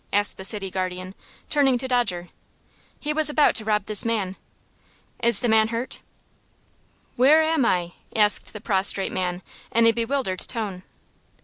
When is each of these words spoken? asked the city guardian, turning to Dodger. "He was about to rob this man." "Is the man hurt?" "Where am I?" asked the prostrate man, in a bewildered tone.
asked 0.11 0.37
the 0.37 0.43
city 0.43 0.71
guardian, 0.71 1.13
turning 1.47 1.77
to 1.77 1.87
Dodger. 1.87 2.29
"He 2.99 3.13
was 3.13 3.29
about 3.29 3.53
to 3.53 3.63
rob 3.63 3.85
this 3.85 4.03
man." 4.03 4.35
"Is 5.21 5.41
the 5.41 5.47
man 5.47 5.67
hurt?" 5.67 5.99
"Where 7.17 7.43
am 7.43 7.65
I?" 7.65 7.93
asked 8.15 8.51
the 8.51 8.61
prostrate 8.61 9.11
man, 9.11 9.43
in 9.71 9.85
a 9.85 9.91
bewildered 9.91 10.39
tone. 10.39 10.81